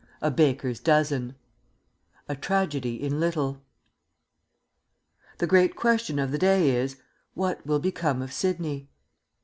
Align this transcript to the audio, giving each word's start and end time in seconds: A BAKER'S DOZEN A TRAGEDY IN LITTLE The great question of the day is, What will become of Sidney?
A 0.19 0.31
BAKER'S 0.31 0.79
DOZEN 0.79 1.35
A 2.27 2.35
TRAGEDY 2.35 3.03
IN 3.03 3.19
LITTLE 3.19 3.61
The 5.37 5.45
great 5.45 5.75
question 5.75 6.17
of 6.17 6.31
the 6.31 6.39
day 6.39 6.71
is, 6.71 6.97
What 7.35 7.63
will 7.67 7.77
become 7.77 8.23
of 8.23 8.33
Sidney? 8.33 8.89